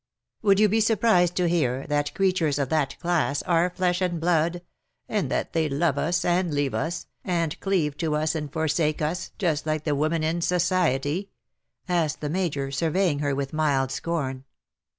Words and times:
^''" 0.01 0.03
Would 0.41 0.59
you 0.59 0.67
be 0.67 0.81
surprised 0.81 1.35
to 1.35 1.47
hear 1.47 1.85
that 1.85 2.15
creatures 2.15 2.57
of 2.57 2.69
that 2.69 2.97
class 2.99 3.43
are 3.43 3.69
flesb 3.69 4.01
and 4.01 4.19
blood; 4.19 4.63
and 5.07 5.29
that 5.29 5.53
they 5.53 5.69
love 5.69 5.99
us 5.99 6.25
and 6.25 6.51
leave 6.51 6.73
us, 6.73 7.05
and 7.23 7.59
cleave 7.59 7.95
to 7.97 8.15
us 8.15 8.33
and 8.33 8.51
forsake 8.51 8.97
uSj 8.97 9.29
just 9.37 9.67
like 9.67 9.83
the 9.83 9.93
women 9.93 10.23
in 10.23 10.41
society?" 10.41 11.29
asked 11.87 12.19
the 12.19 12.31
Major, 12.31 12.71
surveying 12.71 13.19
her 13.19 13.35
with 13.35 13.53
mild 13.53 13.91
scorn. 13.91 14.45